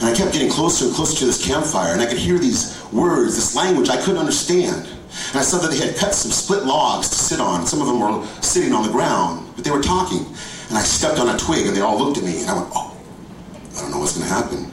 And 0.00 0.08
I 0.08 0.14
kept 0.14 0.32
getting 0.32 0.50
closer 0.50 0.86
and 0.86 0.94
closer 0.94 1.18
to 1.18 1.26
this 1.26 1.44
campfire, 1.44 1.92
and 1.92 2.00
I 2.00 2.06
could 2.06 2.18
hear 2.18 2.38
these 2.38 2.82
words, 2.92 3.34
this 3.36 3.54
language 3.54 3.88
I 3.88 3.96
couldn't 3.98 4.18
understand. 4.18 4.86
And 4.86 5.36
I 5.38 5.42
saw 5.42 5.58
that 5.58 5.70
they 5.70 5.78
had 5.78 5.96
cut 5.96 6.14
some 6.14 6.32
split 6.32 6.64
logs 6.64 7.08
to 7.10 7.14
sit 7.14 7.40
on. 7.40 7.66
Some 7.66 7.80
of 7.80 7.86
them 7.86 8.00
were 8.00 8.26
sitting 8.40 8.72
on 8.72 8.84
the 8.84 8.90
ground, 8.90 9.46
but 9.54 9.64
they 9.64 9.70
were 9.70 9.82
talking. 9.82 10.26
And 10.68 10.78
I 10.78 10.82
stepped 10.82 11.18
on 11.18 11.28
a 11.28 11.38
twig, 11.38 11.66
and 11.66 11.76
they 11.76 11.80
all 11.80 11.98
looked 11.98 12.18
at 12.18 12.24
me, 12.24 12.40
and 12.40 12.50
I 12.50 12.54
went, 12.54 12.72
oh, 12.74 12.96
I 13.76 13.80
don't 13.80 13.90
know 13.90 13.98
what's 13.98 14.16
going 14.16 14.26
to 14.26 14.34
happen. 14.34 14.72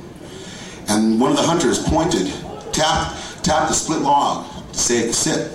And 0.87 1.19
one 1.19 1.31
of 1.31 1.37
the 1.37 1.43
hunters 1.43 1.79
pointed, 1.83 2.27
tapped, 2.73 3.30
tapped 3.43 3.69
the 3.69 3.73
split 3.73 4.01
log 4.01 4.45
to 4.71 4.77
say, 4.77 5.11
sip. 5.11 5.51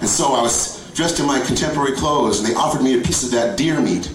And 0.00 0.08
so 0.08 0.34
I 0.34 0.42
was 0.42 0.78
dressed 0.94 1.20
in 1.20 1.26
my 1.26 1.40
contemporary 1.40 1.92
clothes, 1.92 2.40
and 2.40 2.48
they 2.48 2.54
offered 2.54 2.82
me 2.82 2.98
a 2.98 3.02
piece 3.02 3.24
of 3.24 3.30
that 3.32 3.56
deer 3.56 3.80
meat. 3.80 4.12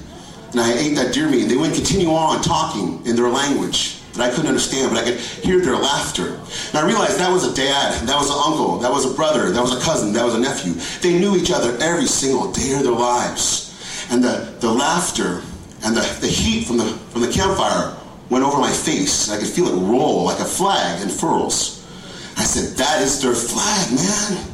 And 0.51 0.59
I 0.59 0.73
ate 0.73 0.95
that 0.95 1.13
deer 1.13 1.29
meat. 1.29 1.43
And 1.43 1.51
They 1.51 1.57
would 1.57 1.73
continue 1.73 2.09
on 2.09 2.41
talking 2.41 3.05
in 3.05 3.15
their 3.15 3.29
language 3.29 3.99
that 4.13 4.21
I 4.21 4.29
couldn't 4.29 4.47
understand, 4.47 4.93
but 4.93 5.03
I 5.03 5.09
could 5.09 5.19
hear 5.19 5.59
their 5.59 5.75
laughter. 5.75 6.39
And 6.69 6.75
I 6.75 6.85
realized 6.85 7.19
that 7.19 7.31
was 7.31 7.51
a 7.51 7.55
dad, 7.55 8.07
that 8.07 8.15
was 8.15 8.29
an 8.29 8.37
uncle, 8.45 8.77
that 8.79 8.91
was 8.91 9.11
a 9.11 9.13
brother, 9.15 9.49
that 9.49 9.61
was 9.61 9.75
a 9.75 9.81
cousin, 9.83 10.13
that 10.13 10.23
was 10.23 10.35
a 10.35 10.39
nephew. 10.39 10.73
They 11.01 11.17
knew 11.17 11.35
each 11.35 11.51
other 11.51 11.75
every 11.81 12.05
single 12.05 12.51
day 12.51 12.75
of 12.75 12.83
their 12.83 12.93
lives. 12.93 13.71
And 14.11 14.23
the, 14.23 14.53
the 14.59 14.71
laughter 14.71 15.41
and 15.83 15.97
the, 15.97 16.01
the 16.21 16.27
heat 16.27 16.67
from 16.67 16.77
the, 16.77 16.85
from 16.85 17.21
the 17.21 17.31
campfire 17.31 17.97
went 18.29 18.45
over 18.45 18.59
my 18.59 18.71
face. 18.71 19.29
I 19.29 19.37
could 19.37 19.47
feel 19.47 19.67
it 19.67 19.89
roll 19.89 20.25
like 20.25 20.39
a 20.39 20.45
flag 20.45 21.01
in 21.01 21.09
furls. 21.09 21.82
I 22.37 22.43
said, 22.43 22.77
that 22.77 23.01
is 23.01 23.21
their 23.21 23.35
flag, 23.35 23.91
man. 23.93 24.45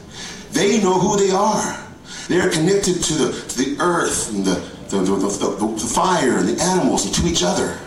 They 0.52 0.82
know 0.82 1.00
who 1.00 1.18
they 1.18 1.32
are. 1.32 1.86
They 2.28 2.40
are 2.40 2.50
connected 2.50 3.02
to 3.04 3.14
the, 3.14 3.32
to 3.50 3.58
the 3.58 3.82
earth 3.82 4.34
and 4.34 4.46
the, 4.46 4.56
the, 4.90 5.02
the, 5.02 5.16
the, 5.16 5.68
the 5.68 5.80
fire 5.80 6.38
and 6.38 6.48
the 6.48 6.62
animals 6.62 7.06
and 7.06 7.16
to 7.16 7.28
each 7.28 7.44
other. 7.44 7.78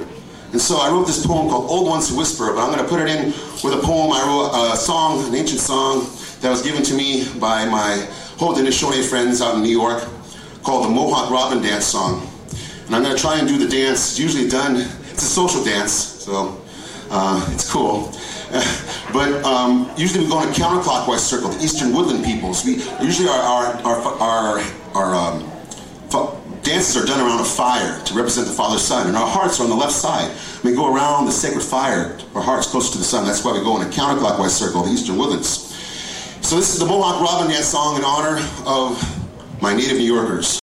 And 0.53 0.61
so 0.61 0.76
I 0.76 0.90
wrote 0.90 1.07
this 1.07 1.24
poem 1.24 1.49
called 1.49 1.70
Old 1.70 1.88
Ones 1.88 2.11
Who 2.11 2.18
Whisper, 2.18 2.53
but 2.53 2.61
I'm 2.61 2.72
going 2.72 2.82
to 2.82 2.88
put 2.88 3.01
it 3.01 3.09
in 3.09 3.26
with 3.64 3.72
a 3.72 3.80
poem. 3.82 4.12
I 4.12 4.22
wrote 4.26 4.74
a 4.74 4.76
song, 4.76 5.24
an 5.26 5.34
ancient 5.34 5.61
song 5.61 6.07
that 6.40 6.51
was 6.51 6.62
given 6.62 6.82
to 6.82 6.95
me 6.95 7.24
by 7.38 7.64
my 7.66 8.07
Haudenosaunee 8.36 9.09
friends 9.09 9.40
out 9.40 9.55
in 9.55 9.62
New 9.62 9.70
York 9.70 10.05
called 10.62 10.84
the 10.84 10.90
Mohawk 10.90 11.30
Robin 11.30 11.62
Dance 11.62 11.86
Song. 11.86 12.28
And 12.86 12.95
I'm 12.95 13.03
going 13.03 13.14
to 13.14 13.20
try 13.20 13.38
and 13.38 13.49
do 13.49 13.59
the 13.59 13.68
dance. 13.68 14.11
It's 14.11 14.18
usually 14.18 14.49
done, 14.49 14.76
it's 14.76 15.22
a 15.22 15.26
social 15.26 15.64
dance, 15.64 15.93
so 15.93 16.61
uh, 17.11 17.49
it's 17.53 17.70
cool. 17.70 18.12
but 19.12 19.32
um, 19.44 19.90
usually 19.96 20.24
we 20.24 20.30
go 20.30 20.42
in 20.42 20.48
a 20.48 20.53
counterclockwise 20.53 21.20
circle, 21.20 21.48
the 21.48 21.64
Eastern 21.64 21.94
Woodland 21.94 22.22
peoples. 22.22 22.64
We 22.66 22.74
usually 23.05 23.28
our 23.28 23.40
our 23.40 23.76
our 23.86 24.20
our, 24.20 24.64
our 24.94 25.14
um, 25.14 25.50
dances 26.62 26.96
are 26.96 27.07
done 27.07 27.20
around 27.20 27.40
a 27.40 27.44
fire 27.44 27.98
to 28.05 28.14
represent 28.14 28.46
the 28.46 28.53
Father 28.53 28.78
Sun, 28.78 29.07
and 29.09 29.16
our 29.16 29.26
hearts 29.26 29.59
are 29.59 29.64
on 29.64 29.70
the 29.70 29.76
left 29.76 29.94
side. 29.94 30.30
We 30.62 30.74
go 30.74 30.94
around 30.94 31.24
the 31.26 31.32
sacred 31.32 31.62
fire, 31.62 32.18
our 32.34 32.42
hearts 32.42 32.66
close 32.66 32.90
to 32.92 32.98
the 32.98 33.05
sun. 33.05 33.24
That's 33.24 33.42
why 33.42 33.53
we 33.53 33.61
go 33.61 33.80
in 33.80 33.86
a 33.86 33.90
counterclockwise 33.90 34.50
circle, 34.50 34.82
the 34.82 34.90
Eastern 34.90 35.16
Woodlands. 35.16 35.48
So 36.46 36.57
this 36.57 36.74
is 36.74 36.78
the 36.78 36.86
Mohawk 36.86 37.22
Robin 37.22 37.50
Dance 37.50 37.66
song 37.68 37.96
in 37.96 38.05
honor 38.05 38.38
of 38.66 39.62
my 39.62 39.74
native 39.74 39.96
New 39.96 40.05
Yorkers. 40.05 40.62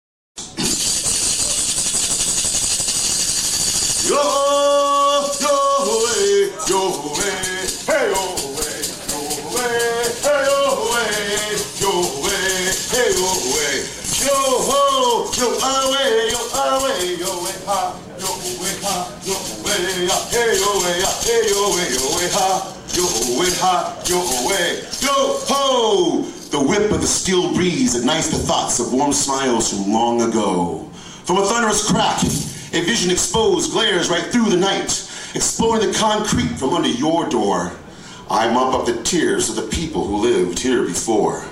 Yo, 15.37 15.53
away, 15.53 16.30
yo, 16.32 16.41
away, 16.57 17.16
yo, 17.20 17.45
way, 17.45 17.53
ha, 17.66 17.93
yo, 18.18 18.28
way, 18.61 18.74
ha, 18.80 19.12
yo, 19.24 19.37
way, 19.64 20.07
ya, 20.07 20.16
hey, 20.32 20.57
yo, 20.57 20.70
way, 20.80 21.01
ya, 21.01 21.12
hey, 21.20 21.43
yo, 21.51 21.76
way, 21.76 21.89
yo, 21.93 22.05
way, 22.16 22.28
ha, 22.32 22.74
yo, 22.95 23.05
way, 23.39 23.51
ha, 23.61 24.03
yo, 24.07 24.18
way, 24.49 24.80
yo, 25.01 25.12
ho. 25.45 26.22
The 26.51 26.61
whip 26.61 26.91
of 26.91 27.03
the 27.03 27.07
steel 27.07 27.53
breeze 27.53 27.95
ignites 27.95 28.30
the 28.30 28.39
thoughts 28.39 28.80
of 28.80 28.93
warm 28.95 29.12
smiles 29.12 29.68
from 29.70 29.93
long 29.93 30.22
ago. 30.22 30.89
From 31.24 31.39
a 31.39 31.45
thunderous 31.45 31.87
crack, 31.91 32.22
a 32.22 32.80
vision 32.84 33.11
exposed 33.11 33.72
glares 33.72 34.09
right 34.09 34.24
through 34.24 34.49
the 34.49 34.57
night, 34.57 35.11
exploring 35.34 35.87
the 35.87 35.93
concrete 35.99 36.57
from 36.59 36.70
under 36.70 36.89
your 36.89 37.28
door. 37.28 37.72
I 38.30 38.51
mop 38.51 38.74
up 38.74 38.87
the 38.87 39.03
tears 39.03 39.51
of 39.51 39.57
the 39.57 39.68
people 39.68 40.07
who 40.07 40.16
lived 40.16 40.59
here 40.59 40.82
before. 40.84 41.45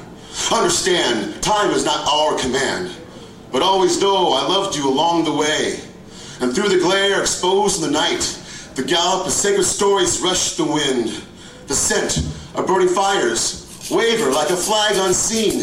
Understand, 0.50 1.42
time 1.42 1.70
is 1.70 1.84
not 1.84 2.06
our 2.08 2.38
command, 2.38 2.90
but 3.54 3.62
always 3.62 4.00
know 4.00 4.32
I 4.32 4.48
loved 4.48 4.74
you 4.74 4.90
along 4.90 5.22
the 5.22 5.32
way. 5.32 5.78
And 6.40 6.52
through 6.52 6.70
the 6.70 6.80
glare 6.80 7.20
exposed 7.20 7.80
in 7.80 7.92
the 7.92 7.96
night, 7.96 8.18
the 8.74 8.82
gallop 8.82 9.28
of 9.28 9.32
sacred 9.32 9.62
stories 9.62 10.20
rushed 10.20 10.56
the 10.56 10.64
wind. 10.64 11.22
The 11.68 11.74
scent 11.74 12.18
of 12.56 12.66
burning 12.66 12.88
fires 12.88 13.88
waver 13.92 14.32
like 14.32 14.50
a 14.50 14.56
flag 14.56 14.96
unseen. 14.96 15.60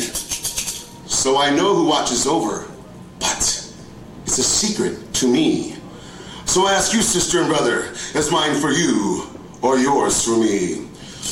So 1.09 1.37
I 1.37 1.49
know 1.49 1.75
who 1.75 1.85
watches 1.85 2.25
over, 2.25 2.65
but 3.19 3.73
it's 4.23 4.37
a 4.37 4.43
secret 4.43 5.13
to 5.15 5.27
me. 5.27 5.75
So 6.45 6.67
I 6.67 6.71
ask 6.71 6.93
you, 6.93 7.01
sister 7.01 7.41
and 7.41 7.49
brother, 7.49 7.91
is 8.15 8.31
mine 8.31 8.55
for 8.55 8.71
you 8.71 9.27
or 9.61 9.77
yours 9.77 10.23
for 10.23 10.37
me? 10.37 10.87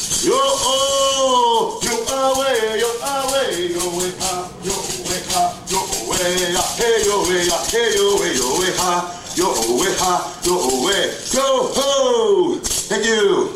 Yo, 0.09 0.33
oh, 0.33 1.79
yo, 1.83 1.93
away, 1.93 2.79
yo, 2.81 2.89
away, 2.99 3.69
yo, 3.71 3.97
way, 3.97 4.11
ah, 4.19 4.49
yo, 4.65 4.73
way 5.05 5.21
ha, 5.29 5.53
yo 5.69 5.79
way 6.09 6.51
ya, 6.51 6.61
hey 6.75 7.05
yo 7.05 7.21
way 7.29 7.45
ya, 7.45 7.57
hey 7.69 7.93
yo 7.95 8.17
way 8.19 8.33
yo 8.35 8.59
way 8.59 8.73
ha, 8.77 9.05
yo 9.37 9.47
way 9.77 9.93
ha, 9.99 10.41
yo 10.43 10.55
way, 10.83 11.13
yo 11.31 11.69
ho. 11.73 12.59
Thank 12.63 13.05
you. 13.05 13.53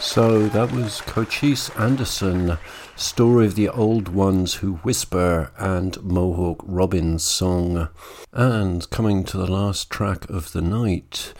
So 0.00 0.48
that 0.48 0.72
was 0.72 1.00
Cochise 1.02 1.70
Anderson, 1.70 2.58
Story 2.96 3.46
of 3.46 3.54
the 3.54 3.68
Old 3.68 4.08
Ones 4.08 4.54
Who 4.54 4.74
Whisper, 4.82 5.52
and 5.56 6.02
Mohawk 6.02 6.62
Robin's 6.66 7.22
song. 7.22 7.88
And 8.32 8.90
coming 8.90 9.24
to 9.24 9.38
the 9.38 9.50
last 9.50 9.88
track 9.90 10.28
of 10.28 10.52
the 10.52 10.60
night, 10.60 11.32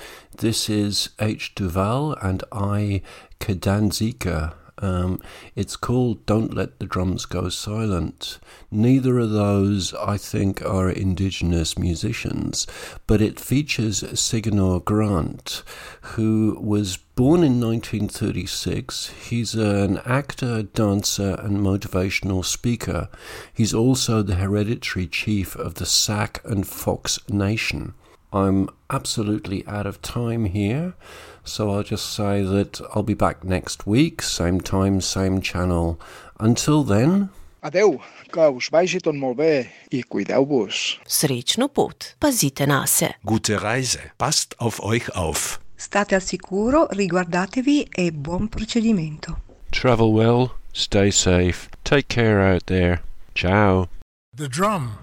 this 0.43 0.68
is 0.68 1.11
H. 1.20 1.55
Doval 1.55 2.18
and 2.20 2.43
I. 2.51 3.03
Kedanzika. 3.38 4.55
Um, 4.78 5.20
it's 5.55 5.76
called 5.76 6.26
Don't 6.26 6.53
Let 6.53 6.80
the 6.80 6.86
Drums 6.86 7.26
Go 7.26 7.49
Silent. 7.49 8.40
Neither 8.68 9.20
of 9.20 9.30
those, 9.30 9.95
I 9.95 10.16
think, 10.16 10.61
are 10.61 10.90
indigenous 10.90 11.78
musicians, 11.78 12.66
but 13.07 13.22
it 13.22 13.38
features 13.38 14.03
Saginaw 14.18 14.80
Grant, 14.80 15.62
who 16.16 16.59
was 16.61 16.97
born 16.97 17.45
in 17.45 17.61
1936. 17.61 19.11
He's 19.28 19.55
an 19.55 19.99
actor, 19.99 20.64
dancer, 20.64 21.36
and 21.38 21.59
motivational 21.59 22.45
speaker. 22.45 23.09
He's 23.55 23.72
also 23.72 24.22
the 24.22 24.34
hereditary 24.34 25.07
chief 25.07 25.55
of 25.55 25.74
the 25.74 25.86
Sac 25.86 26.40
and 26.45 26.66
Fox 26.66 27.20
Nation. 27.28 27.95
I'm 28.33 28.68
absolutely 28.89 29.64
out 29.66 29.87
of 29.87 30.01
time 30.01 30.47
here, 30.47 30.95
so 31.45 31.70
I'll 31.70 31.83
just 31.83 32.12
say 32.14 32.43
that 32.43 32.80
I'll 32.95 33.03
be 33.03 33.14
back 33.14 33.45
next 33.45 33.87
week, 33.87 34.22
same 34.22 34.61
time, 34.61 35.01
same 35.01 35.41
channel. 35.41 36.01
Until 36.41 36.83
then, 36.83 37.28
Adeu, 37.62 38.01
que 38.33 38.41
us 38.41 38.70
vagi 38.72 38.99
tot 38.99 39.14
molt 39.14 39.37
bé 39.39 39.68
i 39.93 40.03
cuideu-vos. 40.03 40.99
Srečno 41.07 41.68
pot, 41.68 42.16
pazite 42.18 42.66
na 42.66 42.85
se. 42.87 43.12
Gute 43.24 43.61
Reise. 43.62 44.01
Passt 44.18 44.57
auf 44.59 44.80
euch 44.83 45.14
auf. 45.14 45.61
State 45.76 46.14
al 46.14 46.22
sicuro, 46.22 46.89
riguardatevi 46.91 47.89
e 47.97 48.11
buon 48.11 48.49
procedimento. 48.49 49.37
travel 49.70 50.12
well, 50.12 50.55
stay 50.72 51.11
safe, 51.11 51.68
take 51.85 52.09
care 52.09 52.41
out 52.41 52.66
there. 52.66 53.03
Ciao. 53.35 53.89
The 54.35 54.49
drum, 54.49 54.99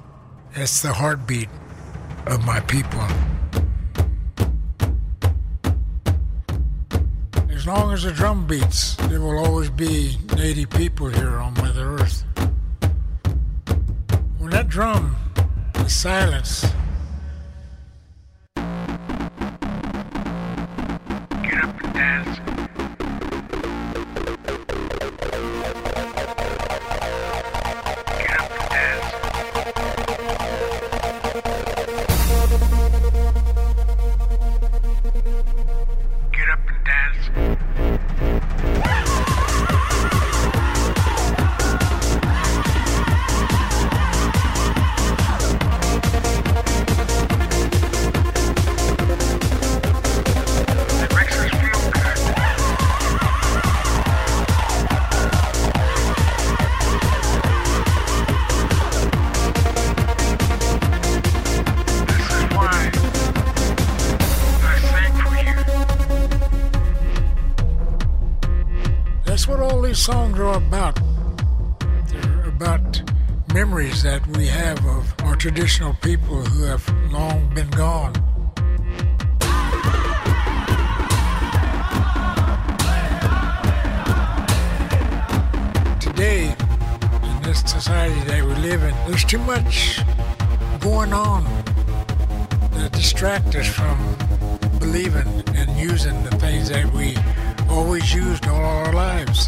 it's 0.55 0.81
the 0.81 0.93
heartbeat 0.93 1.49
of 2.27 2.45
my 2.45 2.59
people. 2.61 3.05
As 7.49 7.67
long 7.67 7.91
as 7.93 8.03
the 8.03 8.11
drum 8.11 8.47
beats, 8.47 8.95
there 9.07 9.19
will 9.21 9.39
always 9.45 9.69
be 9.69 10.17
native 10.35 10.69
people 10.69 11.09
here 11.09 11.37
on 11.39 11.53
Mother 11.55 11.95
Earth. 11.95 12.23
When 14.37 14.51
that 14.51 14.69
drum 14.69 15.15
is 15.75 15.95
silenced, 15.95 16.73
always 97.79 98.13
used 98.13 98.45
all 98.45 98.61
our 98.61 98.91
lives. 98.91 99.47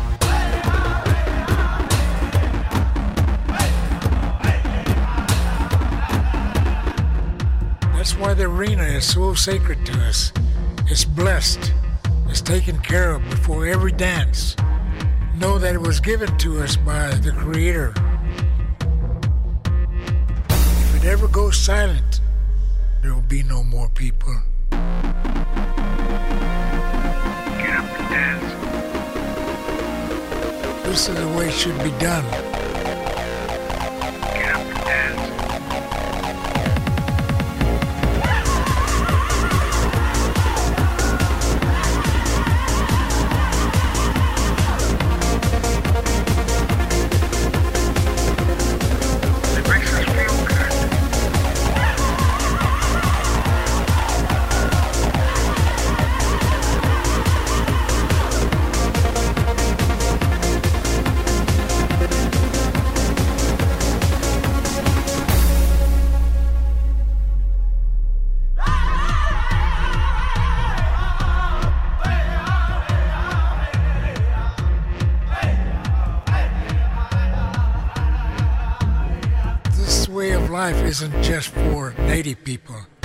That's 7.93 8.15
why 8.17 8.34
the 8.34 8.45
arena 8.45 8.84
is 8.84 9.05
so 9.05 9.34
sacred 9.34 9.86
to 9.86 9.93
us. 10.07 10.32
It's 10.88 11.03
blessed. 11.03 11.73
It's 12.29 12.39
taken 12.39 12.79
care 12.79 13.11
of 13.15 13.21
before 13.29 13.67
every 13.67 13.91
dance. 13.91 14.55
Know 15.38 15.59
that 15.59 15.75
it 15.75 15.82
was 15.82 15.99
given 15.99 16.38
to 16.38 16.63
us 16.63 16.77
by 16.77 17.09
the 17.15 17.34
Creator. 17.34 17.93
If 20.49 21.03
it 21.03 21.05
ever 21.05 21.27
goes 21.27 21.57
silent, 21.57 22.21
there 23.01 23.13
will 23.13 23.29
be 23.38 23.43
no 23.43 23.61
more 23.61 23.89
people. 23.89 24.51
This 30.91 31.07
is 31.07 31.15
the 31.15 31.27
way 31.29 31.47
it 31.47 31.53
should 31.53 31.81
be 31.85 31.91
done. 31.99 32.51
People. 82.68 83.01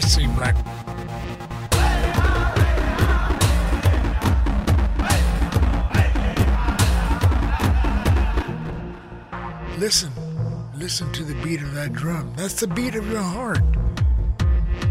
Seems 0.00 0.38
like. 0.38 0.56
listen. 9.84 10.10
Listen 10.76 11.12
to 11.12 11.22
the 11.22 11.34
beat 11.42 11.60
of 11.60 11.74
that 11.74 11.92
drum. 11.92 12.32
That's 12.36 12.58
the 12.58 12.66
beat 12.66 12.94
of 12.94 13.06
your 13.10 13.20
heart. 13.20 13.60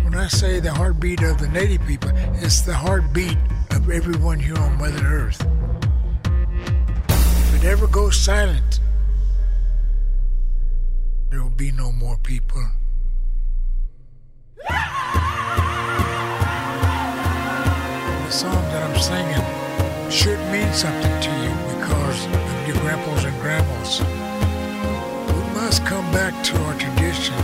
When 0.03 0.13
I 0.13 0.27
say 0.27 0.59
the 0.59 0.71
heartbeat 0.71 1.23
of 1.23 1.39
the 1.39 1.47
native 1.49 1.83
people, 1.87 2.11
it's 2.35 2.61
the 2.61 2.75
heartbeat 2.75 3.37
of 3.71 3.89
everyone 3.89 4.39
here 4.39 4.55
on 4.55 4.77
Mother 4.77 5.03
Earth. 5.03 5.41
If 7.09 7.55
it 7.55 7.65
ever 7.65 7.87
goes 7.87 8.15
silent, 8.15 8.79
there 11.31 11.41
will 11.41 11.49
be 11.49 11.71
no 11.71 11.91
more 11.91 12.17
people. 12.17 12.63
Song 18.33 18.63
that 18.71 18.81
I'm 18.81 18.99
singing 18.99 20.09
should 20.09 20.39
mean 20.51 20.73
something 20.73 21.21
to 21.21 21.29
you 21.43 21.53
because 21.75 22.25
of 22.25 22.67
your 22.67 22.77
grandpas 22.77 23.25
and 23.25 23.39
grandmas. 23.41 23.99
We 25.29 25.53
must 25.53 25.85
come 25.85 26.11
back 26.11 26.33
to 26.45 26.57
our 26.63 26.73
tradition. 26.79 27.35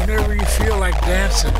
Whenever 0.00 0.34
you 0.34 0.44
feel 0.44 0.78
like 0.78 1.00
dancing, 1.00 1.54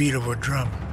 beat 0.00 0.14
of 0.14 0.28
a 0.28 0.36
drum. 0.36 0.89